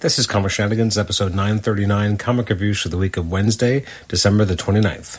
[0.00, 4.54] This is Comic Shenanigans, episode 939, comic reviews for the week of Wednesday, December the
[4.54, 5.18] 29th.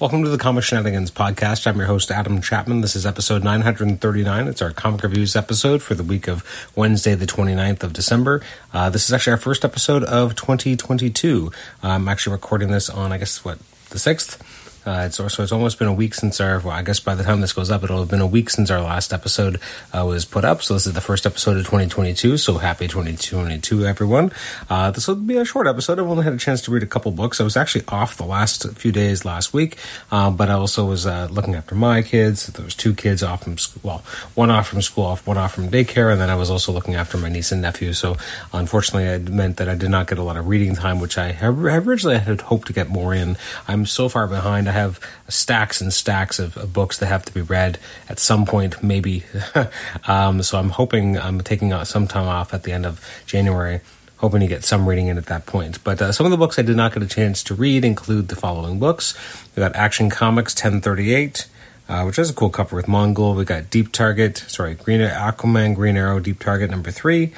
[0.00, 1.66] Welcome to the Comic Shenanigans podcast.
[1.66, 2.80] I'm your host, Adam Chapman.
[2.80, 4.48] This is episode 939.
[4.48, 8.40] It's our comic reviews episode for the week of Wednesday, the 29th of December.
[8.72, 11.52] Uh, this is actually our first episode of 2022.
[11.82, 13.58] I'm actually recording this on, I guess, what,
[13.90, 14.40] the 6th?
[14.86, 16.58] Uh, it's also it's almost been a week since our.
[16.58, 18.70] Well, I guess by the time this goes up, it'll have been a week since
[18.70, 19.60] our last episode
[19.92, 20.62] uh, was put up.
[20.62, 22.36] So this is the first episode of 2022.
[22.36, 24.32] So happy 2022, everyone!
[24.68, 25.98] Uh, this will be a short episode.
[25.98, 27.40] I've only had a chance to read a couple books.
[27.40, 29.78] I was actually off the last few days last week,
[30.10, 32.46] uh, but I also was uh, looking after my kids.
[32.48, 33.80] There was two kids off from school.
[33.82, 36.72] Well, one off from school, off one off from daycare, and then I was also
[36.72, 37.92] looking after my niece and nephew.
[37.92, 38.16] So
[38.52, 41.36] unfortunately, it meant that I did not get a lot of reading time, which I
[41.42, 43.36] originally had hoped to get more in.
[43.66, 47.40] I'm so far behind have stacks and stacks of, of, books that have to be
[47.40, 47.78] read
[48.08, 49.24] at some point, maybe.
[50.06, 53.80] um, so I'm hoping I'm taking some time off at the end of January,
[54.18, 55.82] hoping to get some reading in at that point.
[55.82, 58.28] But uh, some of the books I did not get a chance to read include
[58.28, 59.14] the following books.
[59.56, 61.48] We got Action Comics 1038.
[61.86, 63.36] Uh, which has a cool cover with Mongul.
[63.36, 67.34] We got Deep Target, sorry, Green Aquaman, Green Arrow, Deep Target number three.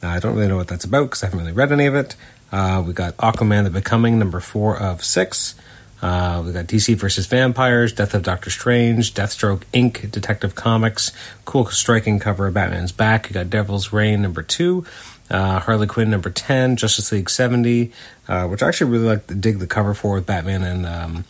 [0.00, 1.96] Uh, I don't really know what that's about because I haven't really read any of
[1.96, 2.14] it.
[2.50, 5.54] Uh, we got Aquaman the Becoming, number four of six.
[6.00, 11.12] Uh, we got DC versus Vampires, Death of Doctor Strange, Deathstroke Inc., Detective Comics,
[11.44, 13.28] cool striking cover of Batman's Back.
[13.28, 14.84] You got Devil's Reign number two,
[15.30, 17.92] uh, Harley Quinn number 10, Justice League 70,
[18.28, 21.24] uh, which I actually really like to dig the cover for with Batman and um,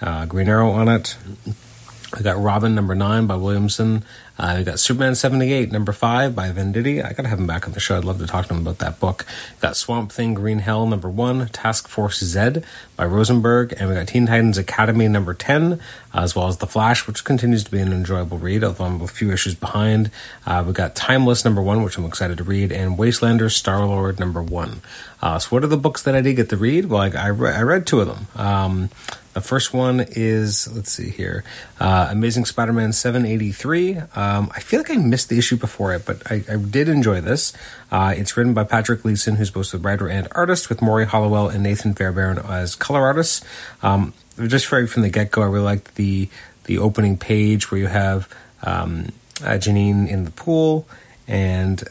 [0.00, 1.16] uh, Green Arrow on it.
[2.16, 4.04] We got Robin number nine by Williamson.
[4.38, 7.02] Uh, we got Superman 78 number five by Venditti.
[7.04, 7.96] I gotta have him back on the show.
[7.96, 9.24] I'd love to talk to him about that book.
[9.56, 12.62] We got Swamp Thing Green Hell number one, Task Force Z
[12.96, 15.80] by Rosenberg, and we got Teen Titans Academy number 10,
[16.12, 19.08] as well as The Flash, which continues to be an enjoyable read, although I'm a
[19.08, 20.10] few issues behind.
[20.46, 24.20] Uh, we got Timeless number one, which I'm excited to read, and Wastelander Star Lord
[24.20, 24.80] number one.
[25.22, 26.86] Uh, so, what are the books that I did get to read?
[26.86, 28.26] Well, I, I, re- I read two of them.
[28.36, 28.90] Um,
[29.36, 31.44] the first one is, let's see here,
[31.78, 33.98] uh, Amazing Spider Man 783.
[34.26, 37.20] Um, I feel like I missed the issue before it, but I, I did enjoy
[37.20, 37.52] this.
[37.92, 41.48] Uh, it's written by Patrick Gleason, who's both the writer and artist, with Morry Hollowell
[41.48, 43.44] and Nathan Fairbairn as color artists.
[43.82, 44.14] Um,
[44.46, 46.28] just right from the get go, I really liked the,
[46.64, 48.28] the opening page where you have
[48.64, 50.88] um, uh, Janine in the pool
[51.28, 51.82] and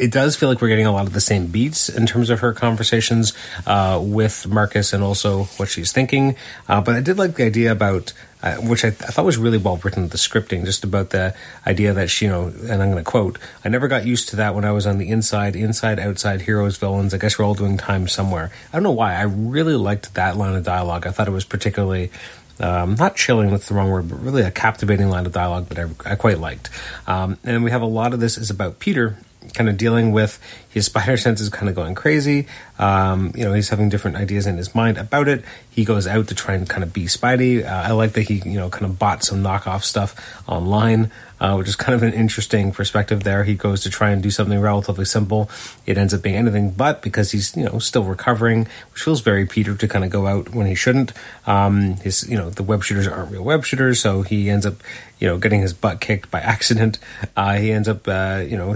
[0.00, 2.40] it does feel like we're getting a lot of the same beats in terms of
[2.40, 3.34] her conversations
[3.66, 6.36] uh, with Marcus and also what she's thinking.
[6.66, 9.58] Uh, but I did like the idea about, uh, which I, I, thought was really
[9.58, 11.34] well written, the scripting, just about the
[11.66, 14.36] idea that she, you know, and I'm going to quote, I never got used to
[14.36, 17.12] that when I was on the inside, inside, outside, heroes, villains.
[17.12, 18.50] I guess we're all doing time somewhere.
[18.72, 19.14] I don't know why.
[19.14, 21.06] I really liked that line of dialogue.
[21.06, 22.10] I thought it was particularly.
[22.58, 25.78] Um, not chilling, that's the wrong word, but really a captivating line of dialogue that
[25.78, 26.68] I, I quite liked.
[27.06, 29.16] Um, and we have a lot of this is about Peter
[29.54, 30.38] kind of dealing with
[30.70, 32.46] his spider sense is kind of going crazy.
[32.78, 35.44] Um, you know, he's having different ideas in his mind about it.
[35.68, 37.64] He goes out to try and kind of be Spidey.
[37.64, 40.14] Uh, I like that he, you know, kind of bought some knockoff stuff
[40.48, 41.10] online,
[41.40, 43.42] uh, which is kind of an interesting perspective there.
[43.42, 45.50] He goes to try and do something relatively simple.
[45.86, 49.46] It ends up being anything but because he's, you know, still recovering, which feels very
[49.46, 51.12] Peter to kind of go out when he shouldn't.
[51.46, 54.76] Um, his, you know, the web shooters aren't real web shooters, so he ends up,
[55.18, 57.00] you know, getting his butt kicked by accident.
[57.36, 58.72] Uh, he ends up, uh, you know,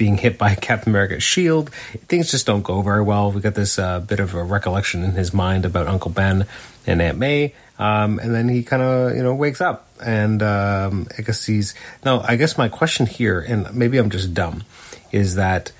[0.00, 1.68] being hit by Captain America's shield.
[2.08, 3.30] Things just don't go very well.
[3.30, 6.46] We got this uh, bit of a recollection in his mind about Uncle Ben
[6.86, 7.52] and Aunt May.
[7.78, 9.86] Um, and then he kind of, you know, wakes up.
[10.02, 11.74] And um, I guess he's.
[12.02, 12.22] now.
[12.22, 14.64] I guess my question here, and maybe I'm just dumb,
[15.12, 15.70] is that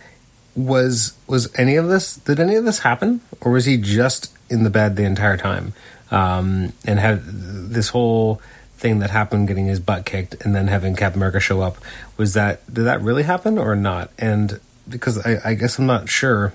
[0.54, 4.64] was was any of this did any of this happen or was he just in
[4.64, 5.72] the bed the entire time
[6.10, 8.42] um, and had this whole
[8.80, 11.76] thing that happened, getting his butt kicked, and then having Captain America show up,
[12.16, 14.10] was that did that really happen or not?
[14.18, 14.58] And
[14.88, 16.52] because I, I guess I'm not sure.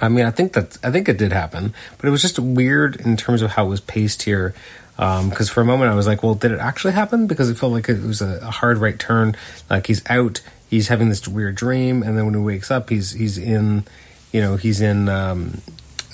[0.00, 2.96] I mean, I think that I think it did happen, but it was just weird
[2.96, 4.54] in terms of how it was paced here.
[4.96, 7.26] Because um, for a moment I was like, well, did it actually happen?
[7.26, 9.36] Because it felt like it was a, a hard right turn.
[9.68, 10.40] Like he's out,
[10.70, 13.84] he's having this weird dream, and then when he wakes up, he's he's in,
[14.32, 15.60] you know, he's in um,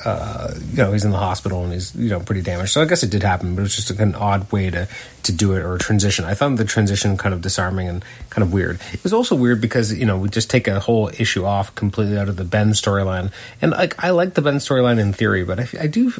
[0.04, 2.72] uh, you know, he's in the hospital and he's, you know, pretty damaged.
[2.72, 4.88] So I guess it did happen, but it was just an odd way to,
[5.22, 6.24] to do it or a transition.
[6.24, 8.80] I found the transition kind of disarming and kind of weird.
[8.92, 12.18] It was also weird because, you know, we just take a whole issue off completely
[12.18, 13.30] out of the Ben storyline.
[13.60, 16.12] And like, I like the Ben storyline in theory, but I, I do,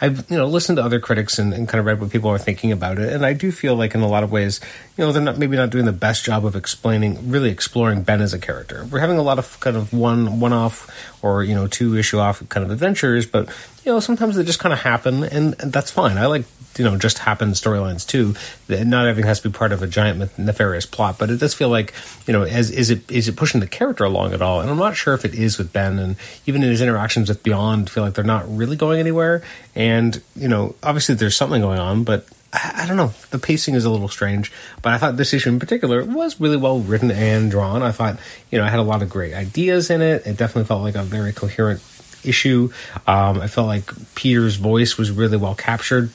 [0.00, 2.38] I've, you know, listened to other critics and, and kind of read what people are
[2.38, 3.12] thinking about it.
[3.12, 4.60] And I do feel like in a lot of ways,
[4.98, 8.20] you know, they're not, maybe not doing the best job of explaining, really exploring Ben
[8.20, 8.84] as a character.
[8.84, 10.90] We're having a lot of kind of one, one off
[11.22, 13.48] or you know two issue off kind of adventures, but
[13.84, 16.18] you know sometimes they just kind of happen, and, that's fine.
[16.18, 16.44] I like
[16.76, 18.34] you know just happen storylines too.
[18.68, 21.68] Not everything has to be part of a giant nefarious plot, but it does feel
[21.68, 21.94] like
[22.26, 24.60] you know as is it is it pushing the character along at all?
[24.60, 26.16] And I'm not sure if it is with Ben, and
[26.46, 29.42] even in his interactions with Beyond, feel like they're not really going anywhere.
[29.74, 33.12] And you know obviously there's something going on, but I, don't know.
[33.30, 34.52] The pacing is a little strange,
[34.82, 37.82] but I thought this issue in particular was really well written and drawn.
[37.82, 38.18] I thought,
[38.50, 40.26] you know, I had a lot of great ideas in it.
[40.26, 41.82] It definitely felt like a very coherent
[42.24, 42.70] issue.
[43.06, 46.10] Um, I felt like Peter's voice was really well captured.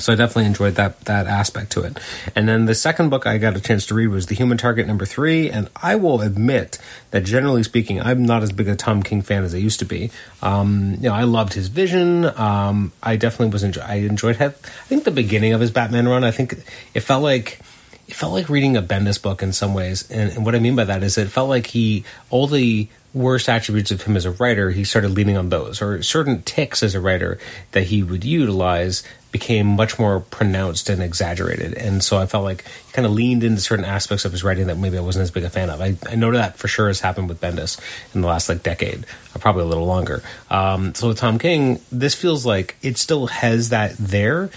[0.00, 1.98] So I definitely enjoyed that that aspect to it.
[2.36, 4.86] And then the second book I got a chance to read was The Human Target
[4.86, 5.50] number three.
[5.50, 6.78] And I will admit
[7.10, 9.84] that generally speaking, I'm not as big a Tom King fan as I used to
[9.84, 10.10] be.
[10.40, 12.24] Um, you know, I loved his vision.
[12.24, 14.40] Um, I definitely was enjoy- I enjoyed.
[14.40, 16.22] I think the beginning of his Batman run.
[16.22, 16.54] I think
[16.94, 17.58] it felt like
[18.06, 20.10] it felt like reading a Bendis book in some ways.
[20.10, 23.48] And, and what I mean by that is it felt like he all the worst
[23.48, 26.94] attributes of him as a writer, he started leaning on those, or certain ticks as
[26.94, 27.38] a writer
[27.72, 31.74] that he would utilize became much more pronounced and exaggerated.
[31.74, 34.68] And so I felt like he kind of leaned into certain aspects of his writing
[34.68, 35.80] that maybe I wasn't as big a fan of.
[35.80, 37.78] I, I know that for sure has happened with Bendis
[38.14, 40.22] in the last like decade, or probably a little longer.
[40.50, 44.50] Um, so with Tom King, this feels like it still has that there,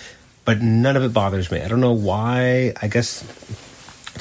[0.46, 1.62] but none of it bothers me.
[1.62, 2.74] I don't know why.
[2.82, 3.24] I guess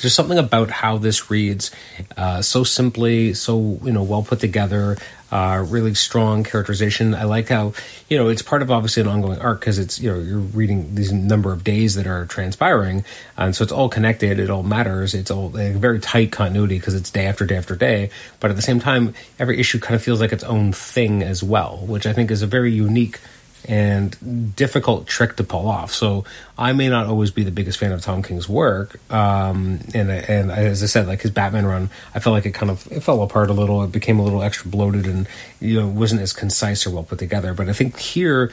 [0.00, 1.70] there's something about how this reads
[2.16, 4.96] uh, so simply, so you know, well put together
[5.32, 7.14] uh, really strong characterization.
[7.14, 7.72] I like how
[8.08, 10.94] you know it's part of obviously an ongoing arc because it's you know you're reading
[10.94, 13.04] these number of days that are transpiring,
[13.36, 14.40] and so it's all connected.
[14.40, 15.14] It all matters.
[15.14, 18.10] It's all very tight continuity because it's day after day after day.
[18.40, 21.42] But at the same time, every issue kind of feels like its own thing as
[21.42, 23.20] well, which I think is a very unique
[23.68, 25.92] and difficult trick to pull off.
[25.92, 26.24] So
[26.58, 30.50] I may not always be the biggest fan of Tom King's work, um, and and
[30.50, 33.22] as I said, like his Batman run, I felt like it kind of it fell
[33.22, 33.82] apart a little.
[33.82, 35.28] It became a little extra bloated, and
[35.60, 37.54] you know wasn't as concise or well put together.
[37.54, 38.52] But I think here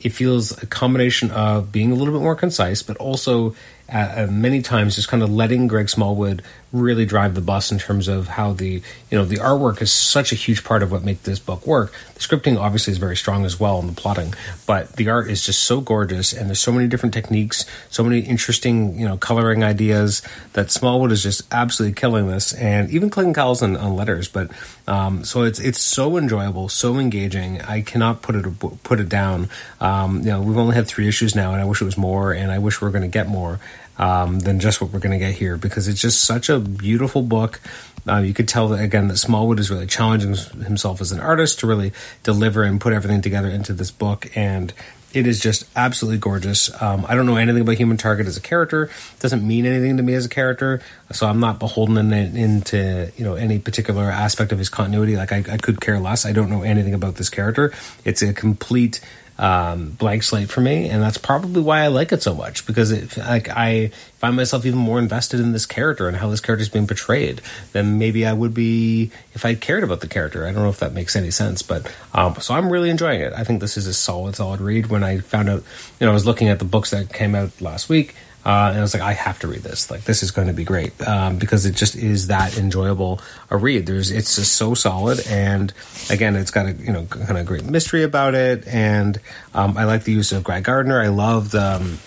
[0.00, 3.54] it feels a combination of being a little bit more concise, but also
[3.90, 6.42] uh, many times just kind of letting Greg Smallwood
[6.72, 10.32] really drive the bus in terms of how the you know the artwork is such
[10.32, 11.92] a huge part of what make this book work.
[12.12, 14.34] The scripting obviously is very strong as well, and the plotting,
[14.66, 18.20] but the art is just so gorgeous, and there's so many different techniques, so many
[18.20, 20.20] interesting you know coloring ideas
[20.52, 24.28] that Smallwood is just absolutely killing this, and even Clayton Cowles on, on letters.
[24.28, 24.50] But
[24.86, 27.62] um, so it's it's so enjoyable, so engaging.
[27.62, 29.48] I cannot put it put it down.
[29.80, 32.32] Um, you know, we've only had three issues now, and I wish it was more,
[32.32, 33.58] and I wish we are going to get more
[33.98, 37.22] um, than just what we're going to get here because it's just such a beautiful
[37.22, 37.60] book.
[38.08, 41.60] Uh, you could tell that again that Smallwood is really challenging himself as an artist
[41.60, 41.92] to really
[42.22, 44.72] deliver and put everything together into this book, and
[45.12, 46.70] it is just absolutely gorgeous.
[46.82, 49.96] Um, I don't know anything about Human Target as a character; it doesn't mean anything
[49.96, 50.80] to me as a character,
[51.12, 55.16] so I'm not beholden in, into you know any particular aspect of his continuity.
[55.16, 56.24] Like I, I could care less.
[56.24, 57.72] I don't know anything about this character.
[58.04, 59.00] It's a complete
[59.38, 62.90] um, blank slate for me, and that's probably why I like it so much because
[62.90, 63.88] it, like I
[64.18, 67.40] find myself even more invested in this character and how this character is being portrayed
[67.72, 70.46] than maybe I would be if I cared about the character.
[70.46, 73.32] I don't know if that makes any sense, but um, so I'm really enjoying it.
[73.32, 74.86] I think this is a solid, solid read.
[74.86, 75.62] When I found out,
[76.00, 78.16] you know, I was looking at the books that came out last week.
[78.48, 79.90] Uh, and I was like, I have to read this.
[79.90, 83.58] Like, this is going to be great um, because it just is that enjoyable a
[83.58, 83.84] read.
[83.84, 85.70] There's, it's just so solid, and
[86.08, 89.20] again, it's got a you know kind of great mystery about it, and
[89.52, 90.98] um, I like the use of Greg Gardner.
[90.98, 91.54] I loved.
[91.54, 91.98] Um,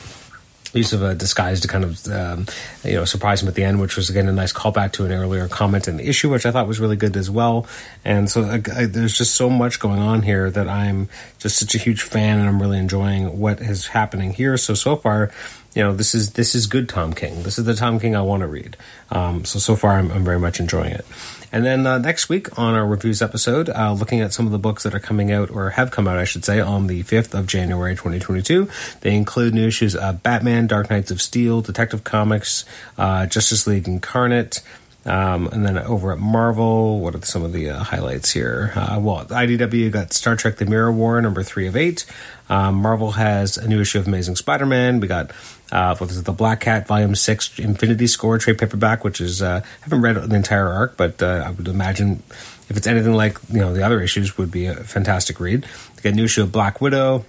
[0.73, 2.45] use of a disguise to kind of um,
[2.83, 5.11] you know surprise him at the end, which was again a nice callback to an
[5.11, 7.67] earlier comment in the issue, which I thought was really good as well.
[8.05, 11.75] And so I, I, there's just so much going on here that I'm just such
[11.75, 14.57] a huge fan, and I'm really enjoying what is happening here.
[14.57, 15.31] So so far,
[15.73, 17.43] you know this is this is good Tom King.
[17.43, 18.75] This is the Tom King I want to read.
[19.09, 21.05] Um, so so far, I'm, I'm, very much enjoying it.
[21.51, 24.59] And then uh, next week on our reviews episode, uh, looking at some of the
[24.59, 27.37] books that are coming out or have come out, I should say, on the 5th
[27.37, 28.69] of January 2022.
[29.01, 32.63] They include new issues of Batman, Dark Knights of Steel, Detective Comics,
[32.97, 34.61] uh, Justice League Incarnate.
[35.03, 38.71] Um, and then over at Marvel, what are some of the uh, highlights here?
[38.75, 42.05] Uh, well, IDW got Star Trek The Mirror War, number three of eight.
[42.49, 44.99] Um, Marvel has a new issue of Amazing Spider Man.
[44.99, 45.31] We got
[45.71, 49.61] uh, what is the Black Cat Volume Six Infinity Score trade paperback, which is uh,
[49.63, 52.23] I haven't read the entire arc, but uh, I would imagine
[52.69, 55.65] if it's anything like you know the other issues, would be a fantastic read.
[55.95, 57.25] We got a new issue of Black Widow.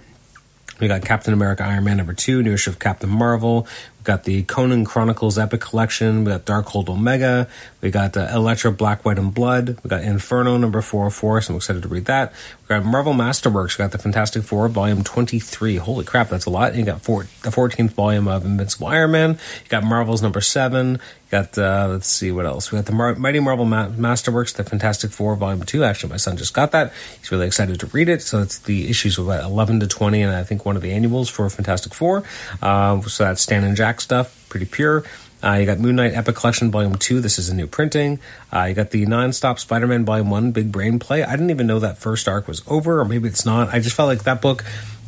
[0.79, 3.67] We got Captain America Iron Man number two, new issue of Captain Marvel.
[4.03, 6.25] We got the Conan Chronicles Epic Collection.
[6.25, 7.47] We got Darkhold Omega.
[7.79, 9.77] We got uh, Elektra Black, White, and Blood.
[9.81, 12.33] We got Inferno number 404, so I'm excited to read that.
[12.63, 13.77] We got Marvel Masterworks.
[13.77, 15.77] We got the Fantastic Four, volume 23.
[15.77, 16.75] Holy crap, that's a lot.
[16.75, 19.31] you got four, the 14th volume of Invincible Iron Man.
[19.31, 20.93] You got Marvel's number 7.
[20.93, 20.99] You
[21.33, 22.71] Got uh, let's see what else.
[22.71, 25.83] We got the Mar- Mighty Marvel Ma- Masterworks, the Fantastic Four, Volume Two.
[25.83, 26.93] Actually, my son just got that.
[27.19, 28.21] He's really excited to read it.
[28.21, 31.29] So it's the issues of eleven to twenty, and I think one of the annuals
[31.29, 32.23] for Fantastic Four.
[32.61, 35.03] Uh, so that's Stan and Jack stuff, pretty pure.
[35.43, 37.19] Uh, you got Moon Knight Epic Collection Volume 2.
[37.19, 38.19] This is a new printing.
[38.51, 41.21] Uh, you got the Nonstop Spider Man Volume 1 Big Brain Play.
[41.21, 43.73] I didn't even know that first arc was over, or maybe it's not.
[43.73, 44.63] I just felt like that book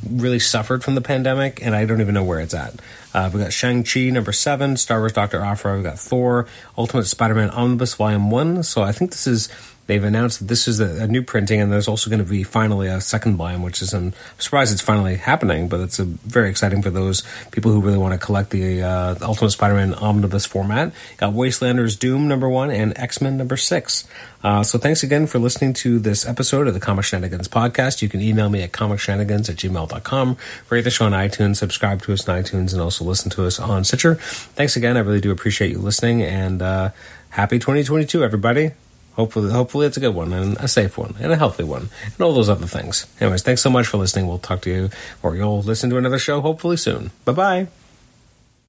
[0.10, 2.74] really suffered from the pandemic, and I don't even know where it's at.
[3.16, 7.50] Uh, we got Shang-Chi number seven, Star Wars Doctor Aphra, We've got Thor, Ultimate Spider-Man
[7.50, 8.64] Omnibus Volume 1.
[8.64, 9.48] So I think this is
[9.88, 12.44] they've announced that this is a, a, new printing, and there's also going to be
[12.44, 16.82] finally a second volume, which is I'm surprised it's finally happening, but it's very exciting
[16.82, 20.92] for those people who really want to collect the, uh, Ultimate Spider-Man omnibus format.
[21.18, 24.08] Got Wastelanders Doom number one and X Men number six.
[24.44, 28.04] Uh, so thanks again for listening to this episode of the Comic Shenanigans podcast.
[28.04, 30.38] You can email me at comicshenanigans at gmail.com,
[30.70, 33.60] rate the show on iTunes, subscribe to us on iTunes, and also listen to us
[33.60, 34.16] on Stitcher.
[34.16, 34.98] Thanks again.
[34.98, 36.90] I really do appreciate you listening, and uh,
[37.30, 38.72] happy 2022, everybody.
[39.16, 42.22] Hopefully, hopefully it's a good one and a safe one and a healthy one and
[42.22, 43.06] all those other things.
[43.22, 44.28] Anyways, thanks so much for listening.
[44.28, 44.90] We'll talk to you
[45.24, 47.12] or you'll listen to another show hopefully soon.
[47.24, 47.68] Bye bye.